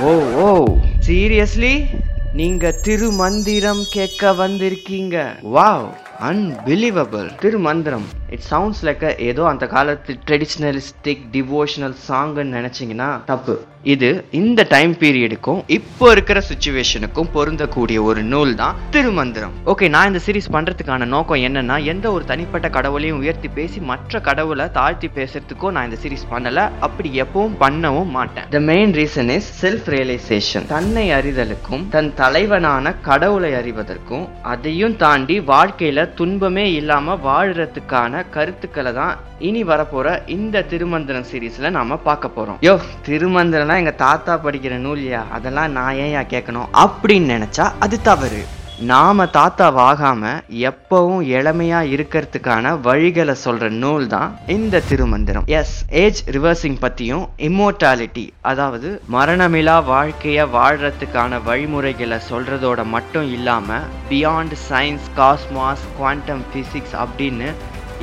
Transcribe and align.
ஓ 0.00 0.12
ஓ. 0.22 0.76
Seriously 1.06 1.84
நீங்க 2.32 2.70
திருமந்திரம் 2.70 3.84
கேட்க 3.90 4.32
வந்திருக்கீங்க. 4.32 5.26
Wow 5.54 5.88
unbelievable 6.20 7.38
Thirumanthiram. 7.40 8.06
It 8.36 8.46
sounds 8.52 8.84
like 8.88 9.04
ஏதோ 9.30 9.42
அந்த 9.52 9.66
காலத்து 9.74 10.18
ட்ரெடிஷ்னலிஸ்டிக் 10.28 11.24
டிவோஷனல் 11.36 11.98
சாங்னு 12.08 12.46
நினச்சிங்கன்னா 12.56 13.10
தப்பு. 13.32 13.56
இது 13.92 14.08
இந்த 14.38 14.60
டைம் 14.72 14.92
பீரியடுக்கும் 15.02 15.60
இப்போ 15.76 16.06
இருக்கிற 16.14 16.38
சுச்சுவேஷனுக்கும் 16.48 17.30
பொருந்தக்கூடிய 17.36 17.98
ஒரு 18.08 18.22
நூல் 18.32 18.52
தான் 18.60 18.78
திருமந்திரம். 18.94 19.54
ஓகே 19.72 19.86
நான் 19.94 20.08
இந்த 20.10 20.20
சீரிஸ் 20.24 20.50
பண்ணுறதுக்கான 20.56 21.06
நோக்கம் 21.14 21.42
என்னன்னா 21.48 21.76
எந்த 21.92 22.06
ஒரு 22.16 22.24
தனிப்பட்ட 22.30 22.68
கடவுளையும் 22.76 23.20
உயர்த்தி 23.22 23.48
பேசி 23.58 23.78
மற்ற 23.90 24.20
கடவுளை 24.28 24.66
தாழ்த்தி 24.78 25.08
பேசுறதுக்கும் 25.18 25.74
நான் 25.76 25.88
இந்த 25.88 26.00
சீரிஸ் 26.02 26.26
பண்ணலை. 26.32 26.64
அப்படி 26.88 27.10
எப்பவும் 27.24 27.56
பண்ணவும் 27.62 28.12
மாட்டேன். 28.18 28.48
The 28.56 28.60
main 28.72 28.92
reason 29.00 29.32
is 29.36 29.50
self 29.62 29.88
realisation 29.94 30.68
தன்னை 30.74 31.06
அறிதலுக்கும் 31.20 31.86
தன் 31.96 32.12
தலைவனான 32.20 32.94
கடவுளை 33.08 33.52
அறிவதற்கும் 33.62 34.26
அதையும் 34.52 34.98
தாண்டி 35.04 35.38
வாழ்க்கையில 35.54 36.06
துன்பமே 36.20 36.66
இல்லாமல் 36.80 37.22
வாழ்கிறதுக்கான 37.30 38.19
வாழ்றதுக்கான 38.20 38.36
கருத்துக்களை 38.36 38.92
தான் 39.00 39.16
இனி 39.48 39.62
வரப்போற 39.70 40.06
இந்த 40.36 40.64
திருமந்திரம் 40.72 41.28
சீரீஸ்ல 41.30 41.70
நாம 41.78 41.98
பார்க்க 42.08 42.36
போறோம். 42.36 42.60
யோ 42.66 42.74
திருமந்திரம்னா 43.08 43.80
எங்க 43.82 43.94
தாத்தா 44.06 44.36
படிக்கிற 44.44 44.76
நூல்யா 44.86 45.22
அதெல்லாம் 45.36 45.74
நான் 45.78 45.98
ஏன்யா 46.04 46.24
கேட்கணும்? 46.36 46.70
அப்படின்னு 46.84 47.34
நினைச்சா 47.36 47.66
அது 47.86 47.98
தவறு. 48.08 48.42
நாம 48.90 49.24
தாத்தாவாகாமல் 49.32 50.38
எப்பவும் 50.68 51.24
இளமையா 51.38 51.80
இருக்கிறதுக்கான 51.94 52.70
வழிகளை 52.86 53.34
சொல்ற 53.42 53.64
நூல் 53.82 54.06
தான் 54.14 54.30
இந்த 54.54 54.80
திருமந்திரம். 54.90 55.44
எஸ் 55.58 55.74
ஏஜ் 56.02 56.20
ரிவர்சிங் 56.36 56.78
பத்தியும் 56.84 57.26
இம்மோர்டாலிட்டி 57.48 58.24
அதாவது 58.50 58.90
மரணமிலா 59.16 59.76
வாழ்க்கைய 59.90 60.46
வாழ்றதுக்கான 60.56 61.42
வழிமுறைகளை 61.48 62.18
சொல்றதோட 62.30 62.80
மட்டும் 62.94 63.28
இல்லாம 63.36 63.80
beyond 64.12 64.56
science 64.68 65.10
cosmos 65.20 65.84
quantum 65.98 66.44
physics 66.54 66.96
அப்படின்னு 67.04 67.50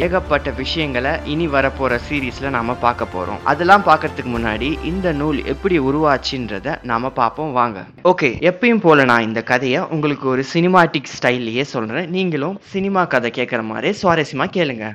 ஏகப்பட்ட 0.05 0.49
விஷயங்களை 0.59 1.11
இனி 1.33 1.45
வரப்போகிற 1.53 1.93
சீரீஸில் 2.07 2.53
நாம் 2.55 2.71
பார்க்க 2.83 3.05
போகிறோம் 3.13 3.39
அதெல்லாம் 3.51 3.85
பார்க்கறதுக்கு 3.87 4.31
முன்னாடி 4.35 4.67
இந்த 4.89 5.11
நூல் 5.11 5.39
எப்படி 5.53 5.75
உருவாச்சுன்றத 5.89 6.75
நாம் 6.91 7.07
பார்ப்போம் 7.19 7.51
வாங்க. 7.51 7.79
ஓகே 8.11 8.29
எப்பயும் 8.49 8.81
போல 8.85 9.05
நான் 9.11 9.25
இந்த 9.29 9.41
கதையை 9.51 9.81
உங்களுக்கு 9.95 10.27
ஒரு 10.33 10.43
சினிமாட்டிக் 10.53 11.11
ஸ்டைல்லையே 11.15 11.65
சொல்கிறேன் 11.73 12.09
நீங்களும் 12.09 12.59
சினிமா 12.73 13.03
கதை 13.15 13.31
கேட்குற 13.39 13.63
மாதிரி 13.71 13.91
சுவாரஸ்யமாக 14.01 14.55
கேளுங்க. 14.57 14.85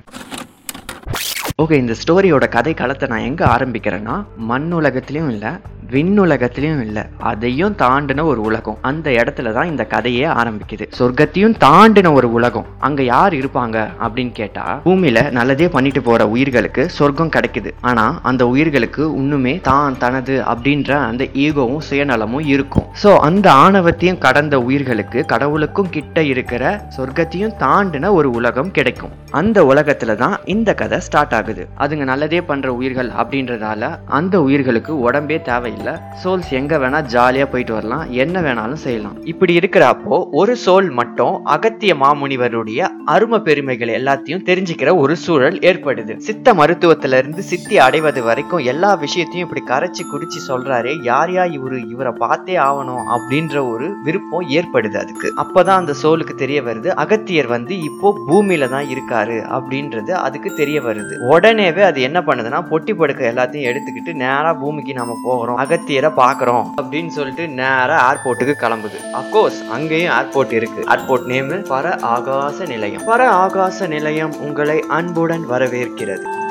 ஓகே 1.62 1.76
இந்த 1.84 1.94
ஸ்டோரியோட 2.02 2.44
கதை 2.48 2.74
களத்தை 2.74 3.08
நான் 3.08 3.26
எங்கே 3.30 3.44
ஆரம்பிக்கிறேன்னா 3.56 4.16
மண் 4.50 4.70
உலகத்துலேயும் 4.80 5.32
இல்லை 5.34 5.52
விண்ணுலகத்திலையும் 5.94 6.82
இல்லை. 6.86 7.04
அதையும் 7.30 7.76
தாண்டின 7.82 8.24
ஒரு 8.32 8.40
உலகம். 8.48 8.78
அந்த 8.90 9.10
இடத்துல 9.20 9.52
தான் 9.56 9.70
இந்த 9.72 9.84
கதையே 9.94 10.26
ஆரம்பிக்குது. 10.40 10.86
சொர்க்கத்தையும் 10.98 11.56
தாண்டின 11.66 12.12
ஒரு 12.18 12.30
உலகம். 12.38 12.66
அங்க 12.86 13.00
யார் 13.12 13.34
இருப்பாங்க 13.40 13.76
அப்படின்னு 14.04 14.32
கேட்டா 14.40 14.64
பூமியில 14.86 15.18
நல்லதே 15.38 15.68
பண்ணிட்டு 15.76 16.02
போற 16.08 16.22
உயிர்களுக்கு 16.34 16.84
சொர்க்கம் 16.98 17.34
கிடைக்குது. 17.36 17.70
ஆனா 17.90 18.06
அந்த 18.30 18.42
உயிர்களுக்கு 18.52 19.02
இன்னுமே 19.20 19.54
தான் 19.70 19.98
தனது 20.04 20.36
அப்படின்ற 20.52 20.90
அந்த 21.08 21.24
ஈகோவும் 21.44 21.84
சுயநலமும் 21.88 22.46
இருக்கும். 22.54 22.86
சோ 23.02 23.10
அந்த 23.28 23.46
ஆணவத்தையும் 23.64 24.20
கடந்த 24.26 24.54
உயிர்களுக்கு 24.68 25.18
கடவுளுக்கும் 25.32 25.90
கிட்ட 25.96 26.22
இருக்கிற 26.32 26.62
சொர்க்கத்தையும் 26.96 27.54
தாண்டின 27.64 28.10
ஒரு 28.18 28.30
உலகம் 28.38 28.70
கிடைக்கும். 28.78 29.12
அந்த 29.40 29.58
உலகத்துல 29.72 30.14
தான் 30.22 30.36
இந்த 30.54 30.70
கதை 30.80 30.98
ஸ்டார்ட் 31.06 31.34
ஆகுது. 31.38 31.62
அதுங்க 31.82 32.04
நல்லதே 32.10 32.40
பண்ற 32.50 32.68
உயிர்கள் 32.78 33.10
அப்படின்றதால 33.20 33.90
அந்த 34.18 34.34
உயிர்களுக்கு 34.46 34.92
உடம்பே 35.06 35.38
தேவையில்லை. 35.50 35.80
சோல்ஸ் 36.22 36.50
எங்கே 36.58 36.76
வேணால் 36.76 37.06
ஜாலியாக 37.12 37.50
போயிட்டு 37.50 37.72
வரலாம். 37.74 38.10
என்ன 38.10 38.40
வேணாலும் 38.40 38.80
செய்யலாம். 38.82 39.16
இப்படி 39.24 39.58
இருக்கிறப்போ 39.58 40.28
ஒரு 40.30 40.56
சோல் 40.64 40.90
மட்டும் 40.90 41.34
அகத்திய 41.44 41.94
மாமுனிவருடைய 41.94 42.88
அரும 43.14 43.38
பெருமைகள் 43.38 43.92
எல்லாத்தையும் 43.98 44.44
தெரிஞ்சுக்கிற 44.48 44.96
ஒரு 44.96 45.16
சூழல் 45.16 45.58
ஏற்படுது. 45.58 46.16
சித்த 46.16 46.54
மருத்துவத்திலிருந்து 46.54 47.38
சித்தி 47.38 47.78
அடைவது 47.78 48.22
வரைக்கும் 48.22 48.64
எல்லா 48.72 48.94
விஷயத்தையும் 48.94 49.46
இப்படி 49.46 49.62
கரைச்சி 49.72 50.04
குடிச்சு 50.12 50.40
சொல்றாரு 50.48 51.02
யார் 51.02 51.30
யா 51.30 51.44
இவரு? 51.56 51.78
இவரை 51.94 52.12
பார்த்தே 52.18 52.56
ஆகணும் 52.56 53.04
அப்படின்ற 53.16 53.56
ஒரு 53.72 53.88
விருப்பம் 54.04 54.48
ஏற்படுது 54.58 54.96
அதுக்கு. 55.02 55.30
அப்பதான் 55.44 55.80
அந்த 55.82 55.94
சோலுக்கு 56.02 56.34
தெரிய 56.34 56.62
வருது 56.62 56.88
அகத்தியர் 57.04 57.46
வந்து 57.46 57.80
இப்போ 57.80 58.14
பூமியில 58.30 58.68
தான் 58.68 58.88
இருக்காரு 58.94 59.38
அப்படின்றது 59.58 60.10
அதுக்கு 60.26 60.52
தெரிய 60.54 60.80
வருது. 60.80 61.14
உடனேவே 61.34 61.80
அது 61.80 62.00
என்ன 62.00 62.20
பண்ணுதுன்னா 62.20 62.62
பொட்டி 62.70 62.94
படுக்க 62.94 63.30
எல்லாத்தையும் 63.32 63.68
எடுத்துக்கிட்டு 63.72 64.14
நேரா 64.24 64.52
பூமிக்கு 64.54 64.94
நாம 64.94 65.18
போகிறோம் 65.24 65.70
அகத்தியரை 65.72 66.10
பாக்குறோம் 66.16 66.70
அப்படின்னு 66.82 67.06
சொல்லிட்டு 67.06 67.48
நேரா 67.48 68.12
ஏர்போர்ட்டுக்கு 68.12 68.54
கிளம்புது. 68.60 68.98
அப்கோர்ஸ் 69.12 69.68
அங்கேயும் 69.68 70.14
ஏர்போர்ட் 70.14 70.52
இருக்கு. 70.52 70.84
ஏர்போர்ட் 70.88 71.24
நேம் 71.24 71.50
பர 71.50 71.98
ஆகாச 72.02 72.66
நிலையம். 72.66 73.06
பர 73.06 73.26
ஆகாச 73.42 73.86
நிலையம் 73.86 74.40
உங்களை 74.40 74.80
அன்புடன் 74.88 75.44
வரவேற்கிறது. 75.50 76.50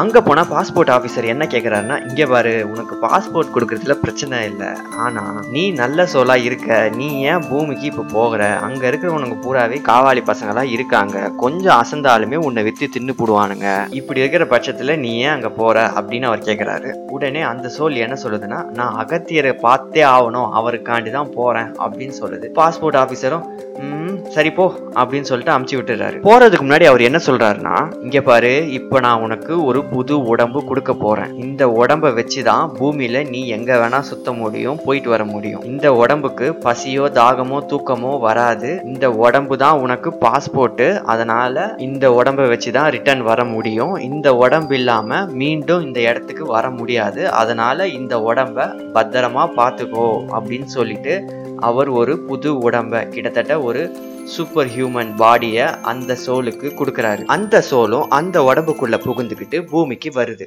அங்கே 0.00 0.20
போனால் 0.26 0.48
பாஸ்போர்ட் 0.52 0.90
ஆஃபீஸர் 0.94 1.26
என்ன 1.32 1.44
கேட்குறாருன்னா 1.52 1.96
இங்கே 2.08 2.26
பாரு 2.30 2.52
உனக்கு 2.70 2.94
பாஸ்போர்ட் 3.02 3.52
கொடுக்கறதுல 3.54 3.94
பிரச்சனை 4.02 4.36
இல்லை. 4.50 4.70
ஆனால் 5.04 5.40
நீ 5.54 5.70
நல்ல 5.80 6.06
சோலா 6.12 6.36
இருக்க. 6.48 6.78
நீ 6.98 7.08
ஏன் 7.32 7.44
பூமிக்கு 7.48 7.86
இப்போ 7.90 8.04
போகிற? 8.14 8.42
அங்கே 8.66 8.86
இருக்கிறவனுக்கு 8.90 9.36
பூராவே 9.46 9.78
காவாலி 9.88 10.22
பசங்களா 10.30 10.62
இருக்காங்க. 10.76 11.16
கொஞ்சம் 11.42 11.80
அசந்தாலுமே 11.82 12.38
உன்னை 12.46 12.62
வித்து 12.68 12.88
தின்னு 12.94 13.14
போடுவானுங்க. 13.18 13.66
இப்படி 14.00 14.22
இருக்கிற 14.22 14.46
பட்சத்தில் 14.54 15.00
நீ 15.04 15.12
ஏன் 15.26 15.34
அங்கே 15.34 15.50
போகிற 15.60 15.84
அப்படின்னு 16.00 16.30
அவர் 16.30 16.46
கேட்குறாரு 16.48 16.90
உடனே 17.16 17.42
அந்த 17.52 17.68
சோல் 17.76 18.02
என்ன 18.06 18.18
சொல்லுதுன்னா 18.24 18.60
நான் 18.78 18.96
அகத்தியரை 19.04 19.52
பார்த்தே 19.66 20.04
ஆகணும். 20.14 20.48
அவருக்காண்டி 20.60 21.12
தான் 21.18 21.34
போகிறேன் 21.36 21.70
அப்படின்னு 21.84 22.16
சொல்லுது. 22.22 22.48
பாஸ்போர்ட் 22.60 23.00
ஆஃபீஸரும் 23.02 23.46
ம் 23.84 24.16
சரி 24.34 24.50
போ. 24.56 24.64
அப்படின்னு 25.00 25.28
சொல்லிட்டு 25.28 25.54
அமுச்சு 25.54 25.76
விட்டுறாரு. 25.78 26.16
போறதுக்கு 26.26 26.64
முன்னாடி 26.66 26.86
அவர் 26.88 27.06
என்ன 27.08 27.18
சொல்றாருன்னா 27.28 27.76
இங்க 28.06 28.18
பாரு 28.30 28.52
இப்ப 28.78 29.00
நான் 29.06 29.24
உனக்கு 29.26 29.52
ஒரு 29.68 29.80
புது 29.90 30.22
உடம்பு 30.22 30.64
கொடுக்க 30.64 30.92
போறேன். 30.94 31.34
இந்த 31.38 31.66
உடம்ப 31.66 32.10
வச்சுதான் 32.18 32.64
பூமியில 32.78 33.28
நீ 33.28 33.46
எங்க 33.46 33.76
வேணா 33.76 34.00
சுத்த 34.00 34.32
முடியும் 34.32 34.78
போயிட்டு 34.84 35.10
வர 35.10 35.24
முடியும். 35.24 35.64
இந்த 35.64 35.92
உடம்புக்கு 35.92 36.52
பசியோ 36.52 37.04
தாகமோ 37.14 37.58
தூக்கமோ 37.70 38.20
வராது. 38.20 38.80
இந்த 38.84 39.10
உடம்பு 39.10 39.56
தான் 39.56 39.80
உனக்கு 39.80 40.12
பாஸ்போர்ட் 40.20 41.00
அதனால 41.02 41.74
இந்த 41.78 42.10
உடம்ப 42.10 42.48
வச்சுதான் 42.54 42.90
ரிட்டர்ன் 42.90 43.22
வர 43.22 43.44
முடியும். 43.44 43.94
இந்த 43.96 44.36
உடம்பு 44.36 44.74
இல்லாம 44.74 45.24
மீண்டும் 45.24 45.84
இந்த 45.86 46.00
இடத்துக்கு 46.00 46.46
வர 46.46 46.70
முடியாது. 46.70 47.30
அதனால 47.30 47.88
இந்த 47.88 48.16
உடம்ப 48.18 48.68
பத்திரமா 48.94 49.44
பார்த்துக்கோ 49.56 50.08
அப்படின்னு 50.38 50.64
சொல்லிட்டு 50.64 51.40
அவர் 51.56 51.88
ஒரு 51.88 52.18
புது 52.18 52.70
உடம்ப 52.70 53.08
கிட்டத்தட்ட 53.08 53.60
ஒரு 53.60 53.96
சூப்பர் 54.24 54.66
ஹியூமன் 54.66 55.10
பாடியை 55.20 55.64
அந்த 55.80 56.16
சோலுக்கு 56.26 56.68
கொடுக்குறாரு. 56.78 57.22
அந்த 57.24 57.64
சோலும் 57.70 58.08
அந்த 58.08 58.42
உடம்புக்குள்ள 58.42 58.96
புகுந்துக்கிட்டு 59.06 59.60
பூமிக்கு 59.70 60.10
வருது. 60.20 60.46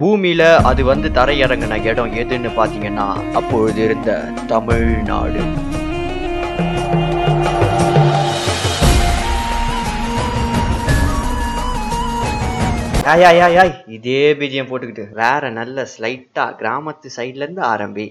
பூமியில 0.00 0.42
அது 0.70 0.84
வந்து 0.84 1.08
தரையிறங்கின 1.08 1.84
இடம் 1.84 2.14
எதுன்னு 2.14 2.50
பாத்தீங்கன்னா 2.58 3.08
அப்பொழுது 3.32 3.82
இருந்த 3.82 4.18
தமிழ்நாடு. 4.46 5.42
ஆய் 13.12 13.24
ஆய் 13.24 13.56
ஆய் 13.62 13.84
இதே 13.86 14.32
பீஜியம் 14.34 14.68
போட்டுக்கிட்டு 14.68 15.04
வேற 15.22 15.50
நல்ல 15.50 15.86
ஸ்லைட்டா 15.94 16.44
கிராமத்து 16.60 17.08
சைட்ல 17.16 17.44
இருந்து 17.46 17.62
ஆரம்பி. 17.62 18.06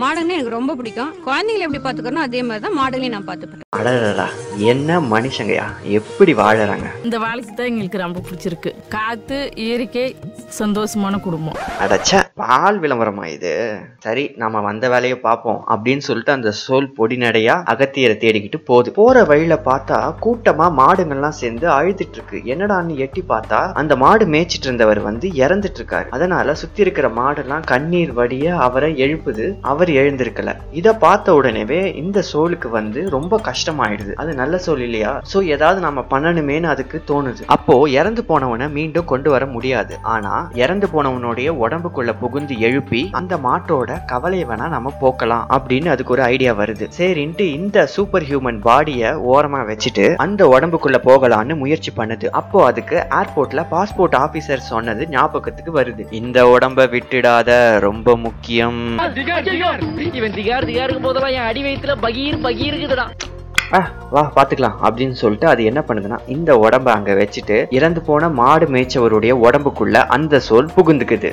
மாடர்னே 0.00 0.34
எனக்கு 0.36 0.56
ரொம்ப 0.56 0.74
பிடிக்கும். 0.74 1.12
குழந்தைங்களை 1.26 1.64
எப்படி 1.66 1.82
பாத்துக்கணும் 1.84 2.26
அதே 2.26 2.42
மாதிரி 2.42 2.64
தான் 2.66 2.76
மாடலையும் 2.78 3.14
நான் 3.16 3.28
பாத்துப்பேன் 3.28 3.66
அடடடா 3.78 4.26
என்ன 4.72 5.00
மனுஷங்கயா 5.12 5.66
எப்படி 5.98 6.32
வாழறாங்க? 6.34 6.86
இந்த 7.04 7.18
வாழ்க்கை 7.18 7.52
தான் 7.54 7.66
எங்களுக்கு 7.66 7.98
ரொம்ப 7.98 8.20
பிடிச்சிருக்கு. 8.26 8.70
காத்து 8.88 9.38
இயற்கை 9.64 10.04
சந்தோஷமான 10.58 11.20
குடும்பம். 11.20 11.56
அடச்ச 11.80 12.20
பால் 12.34 12.80
விளம்பரமா 12.80 13.26
இது? 13.26 13.80
சரி 13.98 14.30
நாம 14.36 14.60
வந்த 14.60 14.88
வேலையை 14.88 15.18
பார்ப்போம் 15.18 15.64
அப்படின்னு 15.68 15.98
சொல்லிட்டு 15.98 16.32
அந்த 16.32 16.52
சோல் 16.52 16.92
பொடி 16.92 17.16
நடையா 17.16 17.62
அகத்தியரை 17.74 18.16
தேடிக்கிட்டு 18.24 18.56
போகுது. 18.56 18.92
போற 18.92 19.24
வழியில 19.24 19.62
பார்த்தா 19.64 20.14
கூட்டமா 20.20 20.68
மாடுங்கள்லாம் 20.80 21.38
சேர்ந்து 21.40 21.68
அழுதுட்டு 21.68 22.12
இருக்கு. 22.12 22.42
என்னடான்னு 22.44 22.96
எட்டி 22.96 23.24
பார்த்தா 23.28 23.72
அந்த 23.72 23.96
மாடு 23.96 24.26
மேய்ச்சிட்டு 24.26 24.62
இருந்தவர் 24.62 25.00
வந்து 25.00 25.28
இறந்துட்டு 25.28 25.80
இருக்காரு. 25.82 26.08
அதனால 26.10 26.54
சுத்தி 26.54 26.80
இருக்கிற 26.80 27.08
மாடெல்லாம் 27.08 27.66
கண்ணீர் 27.66 28.12
வடிய 28.12 28.56
அவரை 28.56 28.94
எழுப்புது. 28.94 29.58
அவர் 29.60 29.78
அவர் 29.80 29.90
எழுந்திருக்கல. 29.90 30.52
இத 30.70 30.94
பார்த்த 30.94 31.34
உடனேவே 31.34 31.94
இந்த 31.94 32.22
சோலுக்கு 32.32 32.68
வந்து 32.68 33.10
ரொம்ப 33.10 33.40
கஷ்டமாயிடுது. 33.44 34.12
அது 34.12 34.34
நல்ல 34.34 34.60
சோல் 34.66 34.78
இல்லையா? 34.78 35.22
சோ 35.32 35.44
ஏதாவது 35.44 35.80
நம்ம 35.80 36.04
பண்ணணுமேனு 36.10 36.62
அதுக்கு 36.62 37.02
தோணுது. 37.06 37.42
அப்போ 37.46 37.88
இறந்து 37.88 38.24
போனவனை 38.28 38.70
மீண்டும் 38.70 39.04
கொண்டு 39.04 39.30
வர 39.30 39.46
முடியாது. 39.46 39.98
ஆனா 40.02 40.39
இறந்து 40.62 40.88
போனவனுடைய 40.94 41.48
உடம்புக்குள்ள 41.64 42.12
புகுந்து 42.22 42.54
எழுப்பி 42.68 43.02
அந்த 43.20 43.34
மாட்டோட 43.46 43.98
கவலையை 44.12 44.46
வேணா 44.50 44.66
நம்ம 44.76 44.92
போக்கலாம் 45.02 45.44
அப்படின்னு 45.56 45.88
அதுக்கு 45.94 46.14
ஒரு 46.16 46.22
ஐடியா 46.22 46.52
வருது. 46.60 46.86
சரின்ட்டு 46.98 47.46
இந்த 47.58 47.86
சூப்பர் 47.94 48.26
ஹியூமன் 48.30 48.60
பாடிய 48.68 49.12
ஓரமா 49.32 49.60
வச்சுட்டு 49.70 50.06
அந்த 50.26 50.48
உடம்புக்குள்ள 50.54 51.00
போகலான்னு 51.08 51.56
முயற்சி 51.62 51.92
பண்ணுது. 51.96 52.28
அப்போ 52.40 52.58
அதுக்கு 52.70 52.98
ஏர்போர்ட்ல 53.20 53.64
பாஸ்போர்ட் 53.74 54.18
ஆபீசர் 54.24 54.68
சொன்னது 54.72 55.08
ஞாபகத்துக்கு 55.16 55.74
வருது. 55.80 56.04
இந்த 56.20 56.38
உடம்ப 56.54 56.88
விட்டுடாத 56.94 57.58
ரொம்ப 57.88 58.16
முக்கியம். 58.26 58.80
இவன் 60.18 60.36
திகார் 60.38 60.68
திகாருக்கு 60.70 61.02
போதெல்லாம் 61.06 61.36
என் 61.38 61.48
அடி 61.50 61.62
வயிற்றுல 61.66 61.94
பகீர் 62.06 62.42
பகீருக்குதுடா 62.46 63.06
வா 64.14 64.22
பாத்துக்கலாம். 64.36 64.78
அப்படின்னு 64.86 65.16
சொல்லிட்டு 65.22 65.46
அது 65.46 65.64
என்ன 65.64 65.80
பண்ணுதுன்னா 65.88 66.18
இந்த 66.26 66.50
உடம்ப 66.64 66.88
அங்க 66.96 67.12
வச்சுட்டு 67.14 67.56
இறந்து 67.70 68.00
போன 68.02 68.28
மாடு 68.28 68.66
மேய்ச்சவருடைய 68.66 69.34
உடம்புக்குள்ள 69.46 69.98
அந்த 70.16 70.40
சொல் 70.48 70.70
புகுந்துக்குது. 70.76 71.30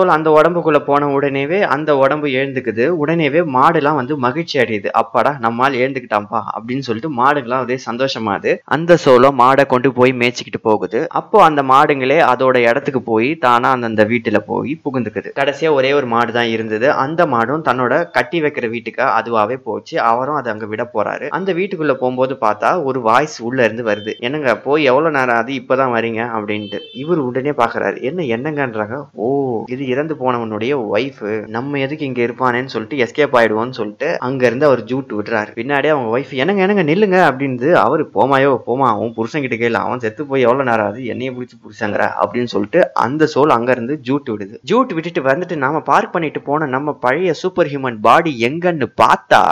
தோல் 0.00 0.12
அந்த 0.16 0.28
உடம்புக்குள்ள 0.30 0.78
போன 0.84 1.08
உடனேவே 1.16 1.58
அந்த 1.74 1.96
உடம்பு 1.96 2.28
எழுந்துக்குது. 2.40 2.84
உடனேவே 3.02 3.40
மாடுலாம் 3.56 3.98
வந்து 4.00 4.16
மகிழ்ச்சி 4.16 4.58
அடையுது. 4.58 4.88
அப்பாடா 5.00 5.32
நம்மால் 5.44 5.78
எழுந்துக்கிட்டாம்பா 5.82 6.40
அப்படின்னு 6.56 6.84
சொல்லிட்டு 6.86 7.10
மாடுகள்லாம் 7.18 7.64
அதே 7.64 7.76
சந்தோஷமாது 7.86 8.50
அந்த 8.64 8.96
சோளம் 8.96 9.38
மாடை 9.40 9.64
கொண்டு 9.66 9.92
போய் 9.92 10.12
மேய்ச்சிக்கிட்டு 10.12 10.60
போகுது. 10.62 11.00
அப்போ 11.20 11.42
அந்த 11.42 11.62
மாடுங்களே 11.62 12.18
அதோட 12.32 12.56
இடத்துக்கு 12.70 13.02
போய் 13.02 13.34
தானா 13.34 13.70
அந்தந்த 13.70 14.04
வீட்டுல 14.04 14.38
போய் 14.46 14.80
புகுந்துக்குது. 14.84 15.30
கடைசியா 15.40 15.72
ஒரே 15.72 15.92
ஒரு 15.92 16.06
மாடு 16.06 16.32
தான் 16.32 16.46
இருந்தது. 16.46 16.92
அந்த 17.04 17.26
மாடும் 17.26 17.66
தன்னோட 17.68 18.10
கட்டி 18.10 18.40
வைக்கிற 18.42 18.68
வீட்டுக்கு 18.68 19.04
அதுவாவே 19.18 19.56
போச்சு. 19.56 20.00
அவரும் 20.00 20.34
அதை 20.34 20.52
அங்க 20.52 20.66
விட 20.66 20.90
போறாரு. 20.94 21.28
அந்த 21.28 21.52
வீட்டுக்குள்ள 21.52 21.94
போகும்போது 21.94 22.36
பார்த்தா 22.40 22.70
ஒரு 22.84 23.00
வாய்ஸ் 23.00 23.42
உள்ள 23.42 23.64
இருந்து 23.64 23.84
வருது. 23.90 24.14
என்னங்க 24.18 24.56
போய் 24.56 24.84
எவ்வளவு 24.84 25.16
நேரம் 25.18 25.36
ஆகுது? 25.36 25.52
இப்பதான் 25.60 25.94
வரீங்க? 25.98 26.22
அப்படின்ட்டு. 26.38 26.80
இவர் 26.94 27.18
உடனே 27.18 27.50
பாக்குறாரு. 27.50 28.02
என்ன 28.02 28.22
என்னங்கன்றாங்க? 28.36 28.98
ஓ 29.14 29.28
இது 29.66 29.84
இறந்து 29.92 30.14
போனவனுடைய 30.22 30.72
ஒய்ஃப் 30.94 31.22
நம்ம 31.56 31.78
எதுக்கு 31.86 32.08
இங்க 32.08 32.20
இருப்பானேன்னு 32.26 32.72
சொல்லிட்டு 32.74 33.00
எஸ்கேப் 33.04 33.36
ஆயிடுவோம்னு 33.40 33.78
சொல்லிட்டு 33.80 34.08
அங்க 34.28 34.46
இருந்து 34.46 34.68
அவர் 34.68 34.82
ஜூட்டு 34.92 35.14
விடுறாரு. 35.18 35.50
பின்னாடியே 35.58 35.92
அவங்க 35.94 36.10
ஒய்ஃப் 36.16 36.32
என்னங்க 36.42 36.64
என்னங்க 36.66 36.84
நில்லுங்க 36.92 37.18
அப்படின்னு 37.28 37.72
அவரு 37.84 38.04
போமாயோ 38.16 38.52
போமா 38.68 38.88
அவன் 38.94 39.16
புருஷன் 39.18 39.44
கிட்ட 39.46 39.58
கேள்வி 39.62 39.80
அவன் 39.84 40.04
செத்து 40.06 40.28
போய் 40.30 40.46
எவ்வளவு 40.48 40.68
நேரம் 40.70 40.86
ஆகுது 40.86 41.10
என்னைய 41.14 41.32
பிடிச்சி 41.36 41.56
புருஷங்கிற 41.66 42.06
அப்படின்னு 42.22 42.52
சொல்லிட்டு 42.54 42.82
அந்த 43.06 43.28
சோல் 43.34 43.56
அங்க 43.58 43.70
இருந்து 43.72 43.96
விடுது. 44.32 44.56
ஜூட் 44.70 44.90
விட்டுட்டு 44.96 45.22
வந்துட்டு 45.28 45.56
நாம 45.64 45.80
பார்க் 45.90 46.12
பண்ணிட்டு 46.14 46.40
போன 46.48 46.66
நம்ம 46.76 46.92
பழைய 47.04 47.32
சூப்பர் 47.42 47.70
ஹியூமன் 47.72 48.00
பாடி 48.06 48.32
எங்கன்னு 48.48 48.88
பார்த்தா 49.02 49.42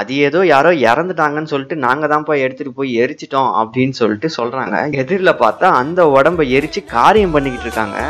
அது 0.00 0.14
ஏதோ 0.28 0.40
யாரோ 0.46 0.70
இறந்துட்டாங்கன்னு 0.88 1.50
சொல்லிட்டு 1.52 1.76
நாங்க 1.84 2.06
தான் 2.06 2.26
போய் 2.28 2.42
எடுத்துட்டு 2.46 2.72
போய் 2.72 2.90
எரிச்சிட்டோம் 3.02 3.52
அப்படின்னு 3.60 3.94
சொல்லிட்டு 4.00 4.28
சொல்றாங்க. 4.36 4.78
எதிரில் 5.02 5.40
பார்த்தா 5.44 5.68
அந்த 5.82 6.00
உடம்ப 6.16 6.44
எரிச்சு 6.56 6.80
காரியம் 6.96 7.34
பண்ணிக்கிட்டு 7.36 7.66
இருக்காங்க. 7.68 8.00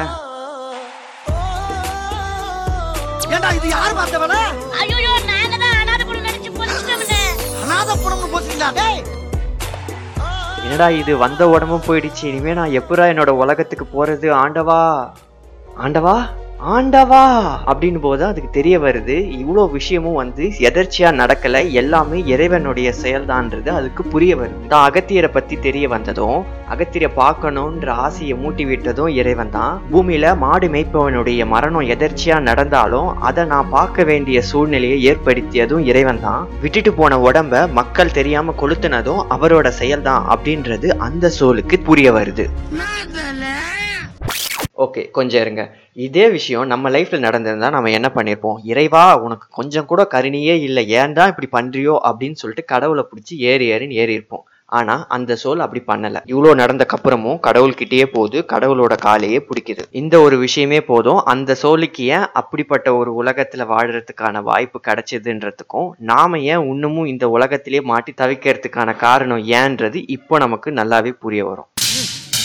ஏண்டா 3.48 3.58
இது? 3.58 3.68
யார் 3.72 3.94
பார்த்தவன 3.98 4.34
ஐயோ 4.80 4.96
நாங்க 5.28 5.54
தான் 5.56 5.76
அனாதை 5.80 6.04
பொண்ணு 6.04 6.26
நினைச்சு 6.26 6.50
பொறிச்சிட்டோம்னே 6.56 7.20
அனாத 7.62 7.96
புறம்னு 8.02 8.28
போச்சுங்களா 8.32 8.68
டேய்! 8.78 9.00
என்னடா 10.64 10.88
இது? 10.96 11.12
வந்த 11.16 11.42
உடம்பும் 11.48 11.86
போயிடுச்சு. 11.86 12.22
இனிமே 12.30 12.52
நான் 12.54 12.76
எப்படா 12.80 13.04
என்னோட 13.12 13.32
உலகத்துக்கு 13.42 13.86
போறது? 13.88 14.28
ஆண்டவா! 14.34 14.80
ஆண்டவா! 15.76 16.16
ஆண்டவா 16.60 17.24
அப்படின்னு 17.70 18.00
போது 18.04 18.22
அதுக்கு 18.26 18.48
தெரிய 18.50 18.78
வருது. 18.78 19.16
இவ்வளோ 19.40 19.62
விஷயமும் 19.70 20.16
வந்து 20.20 20.44
எதர்ச்சியா 20.68 21.10
நடக்கல. 21.20 21.56
எல்லாமே 21.80 22.18
இறைவனுடைய 22.34 22.92
செயல்தான்றது. 23.02 23.68
அதுக்கு 23.78 24.02
புரிய 24.14 24.36
வருது. 24.36 24.66
தான் 24.72 24.86
அகத்தியரை 24.90 25.30
பத்தி 25.36 25.56
தெரிய 25.66 25.88
வந்ததும் 25.88 26.40
அகத்தியரை 26.74 27.10
பார்க்கணுன்ற 27.20 27.88
ஆசையை 28.06 28.36
மூட்டி 28.42 28.64
விட்டதும் 28.70 29.12
இறைவன் 29.20 29.50
தான். 29.50 29.80
பூமியில 29.92 30.34
மாடு 30.44 30.68
மேய்ப்பவனுடைய 30.74 31.46
மரணம் 31.54 31.88
எதர்ச்சியா 31.94 32.38
நடந்தாலும் 32.48 33.08
அதை 33.28 33.44
நான் 33.44 33.72
பார்க்க 33.76 34.04
வேண்டிய 34.10 34.42
சூழ்நிலையை 34.42 34.98
ஏற்படுத்தியதும் 35.12 35.86
இறைவன் 35.92 36.22
தான். 36.26 36.44
விட்டுட்டு 36.64 36.92
போன 36.92 37.18
உடம்ப 37.28 37.66
மக்கள் 37.80 38.16
தெரியாம 38.18 38.54
கொளுத்துனதும் 38.62 39.24
அவரோட 39.36 39.72
செயல்தான் 39.80 40.26
அப்படின்றது 40.34 40.88
அந்த 41.08 41.32
சோலுக்கு 41.40 41.78
புரிய 41.90 42.12
வருது. 42.12 42.46
ஓகே 44.84 45.02
கொஞ்சம் 45.16 45.42
இருங்க. 45.44 45.62
இதே 46.06 46.26
விஷயம் 46.34 46.68
நம்ம 46.72 46.90
லைஃப்பில் 46.96 47.24
நடந்திருந்தால் 47.26 47.74
நம்ம 47.76 47.90
என்ன 47.98 48.08
பண்ணியிருப்போம் 48.16 48.58
இறைவா 48.72 49.06
உனக்கு 49.24 49.46
கொஞ்சம் 49.58 49.88
கூட 49.92 50.02
கருணியே 50.12 50.54
இல்லை. 50.66 50.84
ஏன்டா 51.00 51.24
இப்படி 51.32 51.48
பண்ணுறியோ 51.56 51.94
அப்படின்னு 52.08 52.40
சொல்லிட்டு 52.42 52.64
கடவுளை 52.72 53.04
பிடிச்சி 53.10 53.36
ஏறி 53.52 53.66
ஏறின்னு 53.74 53.98
ஏறி 54.02 54.16
இருப்போம். 54.18 54.44
அந்த 55.16 55.32
சோல் 55.42 55.62
அப்படி 55.64 55.80
பண்ணலை. 55.90 56.20
இவ்வளோ 56.32 56.50
நடந்தக்கப்புறமும் 56.60 57.38
கடவுள்கிட்டயே 57.46 58.06
போகுது 58.14 58.38
கடவுளோட 58.52 58.94
காலையே 59.04 59.38
பிடிக்குது. 59.48 59.84
இந்த 60.00 60.14
ஒரு 60.24 60.36
விஷயமே 60.44 60.80
போதும். 60.90 61.20
அந்த 61.32 61.56
சோலுக்கு 61.62 62.04
ஏன் 62.16 62.26
அப்படிப்பட்ட 62.40 62.94
ஒரு 63.00 63.12
உலகத்தில் 63.22 63.68
வாழறதுக்கான 63.72 64.42
வாய்ப்பு 64.50 64.80
கிடைச்சதுன்றதுக்கும் 64.88 65.88
நாம 66.12 66.40
ஏன் 66.52 66.68
இன்னமும் 66.74 67.10
இந்த 67.14 67.26
உலகத்திலே 67.36 67.82
மாட்டி 67.92 68.14
தவிக்கிறதுக்கான 68.22 68.96
காரணம் 69.06 69.42
ஏன்றது 69.62 70.00
இப்போ 70.18 70.38
நமக்கு 70.46 70.70
நல்லாவே 70.80 71.14
புரிய 71.24 71.44
வரும். 71.50 71.70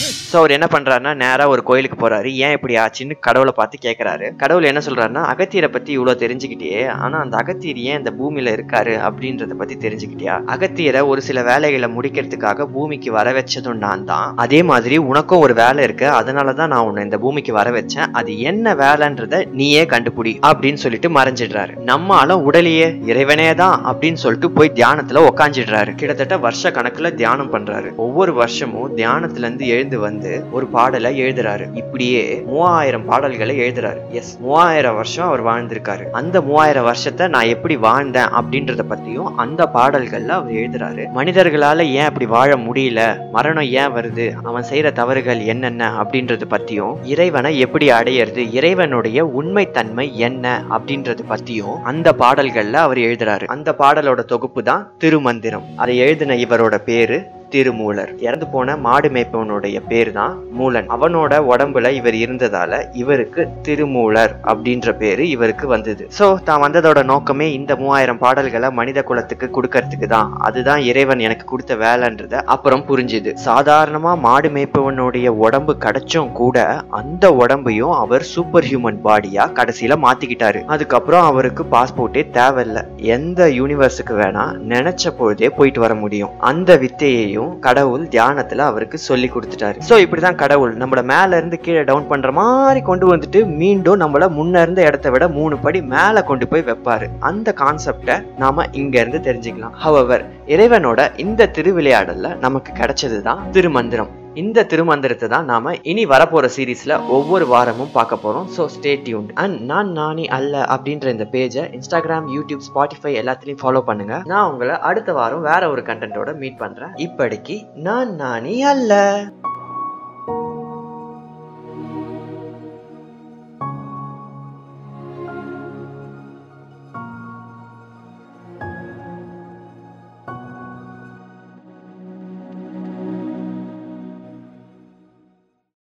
ஸோ 0.02 0.36
அவர் 0.40 0.54
என்ன 0.56 0.68
பண்றாருன்னா 0.74 1.12
நேரா 1.22 1.46
ஒரு 1.54 1.62
கோயிலுக்கு 1.70 1.98
போறாரு. 2.04 2.30
ஏன் 2.46 2.54
இப்படி 2.58 2.74
ஆச்சுன்னு 2.84 3.16
கடவுளை 3.26 3.54
பார்த்து 3.58 3.78
கேட்கறாரு 3.86 4.28
கடவுள் 4.42 4.68
என்ன 4.70 4.82
சொல்றாருன்னா 4.86 5.24
அகத்தியரை 5.34 5.70
பத்தி 5.76 5.92
இவ்வளோ 5.98 6.14
தெரிஞ்சுக்கிட்டே 6.24 6.72
ஆனா 7.04 7.18
அந்த 7.24 7.36
அகத்தியர் 7.42 7.80
ஏன் 7.90 8.00
இந்த 8.02 8.12
பூமியில 8.20 8.54
இருக்காரு 8.58 8.94
அப்படின்றத 9.08 9.56
பத்தி 9.62 9.76
தெரிஞ்சுக்கிட்டியா? 9.86 10.36
அகத்தியரை 10.56 11.02
ஒரு 11.12 11.22
சில 11.28 11.42
வேலைகளை 11.50 11.90
முடிக்கிறதுக்காக 11.98 12.68
பூமிக்கு 12.76 13.12
வர 13.18 13.34
வச்சதும் 13.38 13.82
நான் 13.86 14.06
தான். 14.12 14.30
அதே 14.46 14.60
மாதிரி 14.72 14.98
உனக்கும் 15.10 15.44
ஒரு 15.46 15.56
வேலை 15.62 15.84
இருக்கு. 15.88 16.08
அதனால 16.20 16.54
தான் 16.62 16.72
நான் 16.76 16.86
உன்னை 16.88 17.04
இந்த 17.04 17.20
பூமிக்கு 17.26 17.54
வர 17.60 17.70
வச்சேன். 17.78 18.10
அது 18.22 18.32
என்ன 18.52 18.76
வேலைன்றத 18.84 19.44
நீயே 19.60 19.84
கண்டுபிடி 19.94 20.34
அப்படின்னு 20.50 20.84
சொல்லிட்டு 20.86 21.12
மறைஞ்சிடுறாரு. 21.20 21.76
நம்மால 21.92 22.40
உடலையே 22.50 22.90
இறைவனே 23.12 23.50
தான் 23.64 23.78
அப்படின்னு 23.92 24.22
சொல்லிட்டு 24.26 24.52
போய் 24.58 24.76
தியானத்துல 24.82 25.26
உக்காஞ்சிடுறாரு. 25.30 25.94
கிட்டத்தட்ட 26.02 26.38
வருஷ 26.48 26.72
கணக்குல 26.80 27.14
தியானம் 27.22 27.54
பண்றாரு. 27.56 27.90
ஒவ்வொரு 28.08 28.34
வருஷமும் 28.42 28.92
தியானத்துல 29.00 29.48
இருந்து 29.48 29.82
எழுந்து 29.84 30.00
வந்து 30.00 30.46
ஒரு 30.52 30.66
பாடலை 30.66 31.22
எழுதுறாரு. 31.22 31.66
இப்படியே 31.74 32.44
மூவாயிரம் 32.46 33.06
பாடல்களை 33.06 33.60
எழுதுறாரு. 33.60 33.98
எஸ் 34.10 34.38
மூவாயிரம் 34.40 34.96
வருஷம் 34.96 35.28
அவர் 35.28 35.44
வாழ்ந்திருக்காரு. 35.44 36.10
அந்த 36.12 36.42
மூவாயிரம் 36.42 36.84
வருஷத்தை 36.84 37.28
நான் 37.28 37.46
எப்படி 37.46 37.76
வாழ்ந்தேன் 37.78 38.30
அப்படின்றத 38.40 38.80
பத்தியும் 38.90 39.32
அந்த 39.36 39.70
பாடல்கள்ல 39.74 40.28
அவர் 40.28 40.52
எழுதுறாரு. 40.52 41.04
மனிதர்களால 41.16 41.80
ஏன் 41.80 42.06
அப்படி 42.06 42.26
வாழ 42.26 42.56
முடியல? 42.56 43.18
மரணம் 43.32 43.64
ஏன் 43.64 43.94
வருது? 43.94 44.34
அவன் 44.44 44.66
செய்யற 44.72 44.92
தவறுகள் 44.92 45.40
என்னென்ன? 45.40 46.04
அப்படின்றத 46.04 46.42
பத்தியும் 46.50 46.96
இறைவனை 47.04 47.60
எப்படி 47.60 47.88
அடையிறது? 47.90 48.54
இறைவனுடைய 48.54 49.26
உண்மை 49.26 49.72
தன்மை 49.72 50.18
என்ன? 50.18 50.64
அப்படின்றத 50.70 51.20
பத்தியும் 51.30 51.82
அந்த 51.84 52.16
பாடல்கள்ல 52.20 52.74
அவர் 52.74 52.98
எழுதுறாரு. 52.98 53.46
அந்த 53.46 53.76
பாடலோட 53.78 54.26
தொகுப்பு 54.26 54.64
தான் 54.64 54.92
திருமந்திரம். 54.98 55.64
அதை 55.76 55.98
எழுதின 55.98 56.36
இவரோட 56.36 56.78
பேரு 56.78 57.26
திருமூலர். 57.54 58.12
இறந்து 58.28 58.48
போன 58.54 58.76
மாடு 58.86 59.10
மேய்ப்பவனுடைய 59.16 59.78
பேர் 59.92 60.12
தான் 60.20 60.36
மூலன். 60.60 60.88
அவனோட 60.96 61.34
உடம்புல 61.52 61.92
இவர் 62.00 62.18
இருந்ததால 62.24 62.82
இவருக்கு 63.02 63.42
திருமூலர் 63.68 64.34
அப்படின்ற 64.52 64.96
பேரு 65.02 65.24
இவருக்கு 65.36 65.68
வந்தது. 65.74 66.04
சோ 66.18 66.28
தான் 66.50 66.64
வந்ததோட 66.66 67.00
நோக்கமே 67.12 67.48
இந்த 67.60 67.72
மூவாயிரம் 67.82 68.22
பாடல்களை 68.24 68.72
மனித 68.80 69.00
குலத்துக்கு 69.10 69.50
கொடுக்கறதுக்கு 69.58 70.10
தான். 70.16 70.32
அதுதான் 70.48 70.82
இறைவன் 70.92 71.24
எனக்கு 71.28 71.46
கொடுத்த 71.52 71.76
வேலைன்றத 71.86 72.44
அப்புறம் 72.56 72.86
புரிஞ்சுது. 72.90 73.34
சாதாரணமா 73.48 74.14
மாடு 74.28 74.52
மேய்ப்பவனுடைய 74.56 75.28
உடம்பு 75.46 75.76
கிடைச்சும் 75.86 76.32
கூட 76.42 76.58
அந்த 77.02 77.26
உடம்பையும் 77.44 77.94
அவர் 78.04 78.26
சூப்பர் 78.34 78.68
ஹியூமன் 78.70 79.00
பாடியா 79.08 79.46
கடைசியில 79.60 79.98
மாத்திக்கிட்டாரு. 80.06 80.62
அதுக்கப்புறம் 80.76 81.28
அவருக்கு 81.32 81.66
பாஸ்போர்ட்டே 81.76 82.24
தேவையில்ல. 82.40 82.80
எந்த 83.16 83.50
யூனிவர்ஸுக்கு 83.60 84.16
வேணா 84.22 84.46
நினைச்ச 84.74 85.14
பொழுதே 85.20 85.50
போயிட்டு 85.58 85.82
வர 85.86 85.94
முடியும். 86.04 86.34
அந்த 86.52 86.78
வித்தையையும் 86.84 87.43
கடவுள் 87.60 88.06
தியானத்துல 88.08 88.58
அவருக்கு 88.58 88.98
சொல்லி 88.98 89.30
கொடுத்துட்டாரு. 89.30 89.80
சோ 89.90 89.94
இப்படிதான் 90.06 90.36
கடவுள் 90.36 90.78
நம்மள 90.78 91.04
மேல 91.04 91.38
இருந்து 91.38 91.60
கீழே 91.60 91.84
டவுன் 91.84 92.08
பண்ற 92.08 92.32
மாதிரி 92.32 92.82
கொண்டு 92.82 93.16
வந்துட்டு 93.16 93.46
மீண்டும் 93.46 94.00
நம்மள 94.00 94.30
முன்ன 94.40 94.62
இருந்த 94.62 94.82
இடத்த 94.82 95.10
விட 95.10 95.28
மூணு 95.28 95.58
படி 95.58 95.82
மேல 95.82 96.24
கொண்டு 96.24 96.48
போய் 96.48 96.68
வைப்பாரு. 96.68 97.08
அந்த 97.20 97.54
கான்செப்டை 97.58 98.24
நாம 98.38 98.66
இங்க 98.72 99.00
இருந்து 99.00 99.22
தெரிஞ்சுக்கலாம். 99.32 99.78
ஹவவர் 99.86 100.26
இறைவனோட 100.48 101.20
இந்த 101.20 101.52
திருவிளையாடல்ல 101.54 102.38
நமக்கு 102.38 102.74
கிடைச்சதுதான் 102.74 103.50
திருமந்திரம். 103.52 104.22
இந்த 104.42 104.60
திருமந்திரத்தை 104.72 105.28
தான் 105.34 105.50
நாம 105.52 105.74
இனி 105.92 106.04
வரப்போற 106.12 106.46
சீரீஸ்ல 106.56 106.94
ஒவ்வொரு 107.16 107.46
வாரமும் 107.52 107.92
பார்க்க 107.98 108.24
போறோம். 108.24 108.48
ஸோ 108.56 108.64
ஸ்டே 108.76 108.92
டியூன் 109.06 109.28
அண்ட் 109.44 109.58
நான் 109.72 109.90
நானி 110.00 110.26
அல்ல 110.38 110.64
அப்படின்ற 110.76 111.08
இந்த 111.16 111.28
பேஜை 111.36 111.64
இன்ஸ்டாகிராம் 111.78 112.28
யூடியூப் 112.36 112.66
ஸ்பாட்டிஃபை 112.70 113.14
எல்லாத்திலையும் 113.22 113.62
ஃபாலோ 113.64 113.84
பண்ணுங்க. 113.90 114.18
நான் 114.32 114.50
உங்களை 114.52 114.78
அடுத்த 114.90 115.14
வாரம் 115.20 115.48
வேற 115.50 115.70
ஒரு 115.74 115.84
கண்டென்ட்டோட 115.90 116.34
மீட் 116.42 116.62
பண்றேன். 116.66 116.94
இப்படிக்கு 117.08 117.58
நான் 117.88 118.12
நானி 118.24 118.56
அல்ல. 118.74 119.02